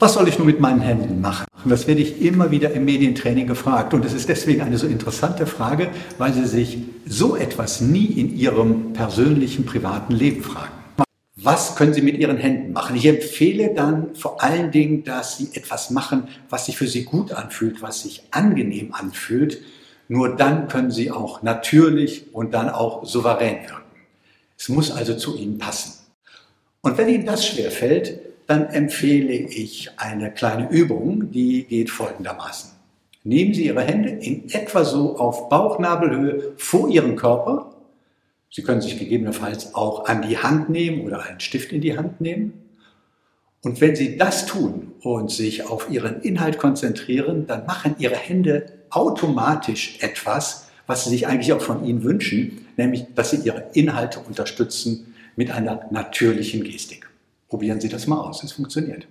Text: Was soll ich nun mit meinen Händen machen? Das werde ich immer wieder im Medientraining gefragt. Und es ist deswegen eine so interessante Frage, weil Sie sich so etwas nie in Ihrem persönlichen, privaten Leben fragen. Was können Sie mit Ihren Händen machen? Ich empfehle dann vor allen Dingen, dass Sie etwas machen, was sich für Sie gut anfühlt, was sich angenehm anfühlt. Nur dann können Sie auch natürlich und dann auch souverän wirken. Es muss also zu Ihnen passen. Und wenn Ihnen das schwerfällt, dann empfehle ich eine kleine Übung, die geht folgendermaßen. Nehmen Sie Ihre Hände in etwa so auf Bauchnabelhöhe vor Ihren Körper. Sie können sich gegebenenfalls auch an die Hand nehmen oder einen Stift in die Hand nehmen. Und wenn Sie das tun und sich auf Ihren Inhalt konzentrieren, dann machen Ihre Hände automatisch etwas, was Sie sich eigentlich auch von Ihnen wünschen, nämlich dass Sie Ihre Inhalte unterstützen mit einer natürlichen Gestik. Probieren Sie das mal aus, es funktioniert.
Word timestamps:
Was 0.00 0.14
soll 0.14 0.28
ich 0.28 0.38
nun 0.38 0.46
mit 0.46 0.60
meinen 0.60 0.80
Händen 0.80 1.20
machen? 1.20 1.44
Das 1.66 1.86
werde 1.86 2.00
ich 2.00 2.22
immer 2.22 2.50
wieder 2.50 2.72
im 2.72 2.86
Medientraining 2.86 3.46
gefragt. 3.46 3.92
Und 3.92 4.02
es 4.02 4.14
ist 4.14 4.30
deswegen 4.30 4.62
eine 4.62 4.78
so 4.78 4.86
interessante 4.86 5.46
Frage, 5.46 5.90
weil 6.16 6.32
Sie 6.32 6.46
sich 6.46 6.78
so 7.06 7.36
etwas 7.36 7.82
nie 7.82 8.06
in 8.06 8.34
Ihrem 8.34 8.94
persönlichen, 8.94 9.66
privaten 9.66 10.14
Leben 10.14 10.42
fragen. 10.42 10.72
Was 11.36 11.76
können 11.76 11.92
Sie 11.92 12.00
mit 12.00 12.16
Ihren 12.16 12.38
Händen 12.38 12.72
machen? 12.72 12.96
Ich 12.96 13.04
empfehle 13.04 13.74
dann 13.74 14.14
vor 14.14 14.42
allen 14.42 14.70
Dingen, 14.70 15.04
dass 15.04 15.36
Sie 15.36 15.50
etwas 15.52 15.90
machen, 15.90 16.28
was 16.48 16.64
sich 16.64 16.78
für 16.78 16.86
Sie 16.86 17.04
gut 17.04 17.32
anfühlt, 17.32 17.82
was 17.82 18.00
sich 18.00 18.22
angenehm 18.30 18.94
anfühlt. 18.94 19.60
Nur 20.08 20.34
dann 20.34 20.68
können 20.68 20.90
Sie 20.90 21.10
auch 21.10 21.42
natürlich 21.42 22.24
und 22.32 22.54
dann 22.54 22.70
auch 22.70 23.04
souverän 23.04 23.68
wirken. 23.68 23.84
Es 24.58 24.70
muss 24.70 24.90
also 24.90 25.14
zu 25.14 25.36
Ihnen 25.36 25.58
passen. 25.58 25.92
Und 26.80 26.96
wenn 26.96 27.10
Ihnen 27.10 27.26
das 27.26 27.46
schwerfällt, 27.46 28.29
dann 28.50 28.66
empfehle 28.66 29.32
ich 29.32 29.92
eine 29.96 30.32
kleine 30.32 30.68
Übung, 30.70 31.30
die 31.30 31.62
geht 31.62 31.88
folgendermaßen. 31.88 32.72
Nehmen 33.22 33.54
Sie 33.54 33.66
Ihre 33.66 33.82
Hände 33.82 34.08
in 34.08 34.50
etwa 34.50 34.84
so 34.84 35.16
auf 35.18 35.48
Bauchnabelhöhe 35.48 36.54
vor 36.56 36.88
Ihren 36.88 37.14
Körper. 37.14 37.76
Sie 38.50 38.64
können 38.64 38.80
sich 38.80 38.98
gegebenenfalls 38.98 39.76
auch 39.76 40.06
an 40.06 40.22
die 40.22 40.36
Hand 40.36 40.68
nehmen 40.68 41.02
oder 41.02 41.22
einen 41.22 41.38
Stift 41.38 41.70
in 41.70 41.80
die 41.80 41.96
Hand 41.96 42.20
nehmen. 42.20 42.54
Und 43.62 43.80
wenn 43.80 43.94
Sie 43.94 44.16
das 44.16 44.46
tun 44.46 44.94
und 45.00 45.30
sich 45.30 45.70
auf 45.70 45.88
Ihren 45.88 46.20
Inhalt 46.22 46.58
konzentrieren, 46.58 47.46
dann 47.46 47.66
machen 47.66 47.94
Ihre 47.98 48.16
Hände 48.16 48.66
automatisch 48.90 49.98
etwas, 50.00 50.70
was 50.88 51.04
Sie 51.04 51.10
sich 51.10 51.28
eigentlich 51.28 51.52
auch 51.52 51.62
von 51.62 51.84
Ihnen 51.84 52.02
wünschen, 52.02 52.66
nämlich 52.76 53.04
dass 53.14 53.30
Sie 53.30 53.36
Ihre 53.44 53.66
Inhalte 53.74 54.18
unterstützen 54.18 55.14
mit 55.36 55.52
einer 55.52 55.86
natürlichen 55.92 56.64
Gestik. 56.64 57.09
Probieren 57.50 57.80
Sie 57.80 57.88
das 57.88 58.06
mal 58.06 58.20
aus, 58.20 58.44
es 58.44 58.52
funktioniert. 58.52 59.08